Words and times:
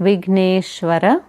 Vigneshwara 0.00 1.27